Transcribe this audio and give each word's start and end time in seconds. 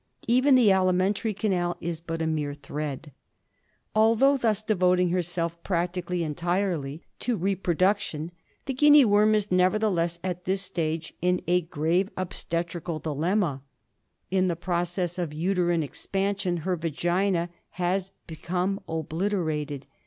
Even 0.27 0.55
the 0.55 0.71
alimentary 0.71 1.31
canal 1.31 1.77
is 1.79 2.01
but 2.01 2.23
a 2.23 2.25
mere 2.25 2.55
thread. 2.55 3.11
Although 3.93 4.35
thus 4.35 4.63
devoting 4.63 5.11
herself 5.11 5.61
practically 5.61 6.23
entirely 6.23 7.03
to 7.19 7.33
32 7.33 7.33
GUINEA 7.33 7.37
WORM.'— 7.37 7.43
reproduction, 7.45 8.31
the 8.65 8.73
Guinea 8.73 9.05
worm 9.05 9.35
is 9.35 9.51
nevertheless 9.51 10.17
at 10.23 10.45
this 10.45 10.63
stage 10.63 11.13
in 11.21 11.43
a 11.45 11.61
grave 11.61 12.09
obstetrical 12.17 12.97
dilemma. 12.97 13.61
In 14.31 14.47
the 14.47 14.55
process 14.55 15.19
of 15.19 15.33
uterine 15.35 15.83
expansion 15.83 16.57
her 16.65 16.75
vagina 16.75 17.49
has 17.73 18.11
become 18.25 18.79
obliterated. 18.89 19.85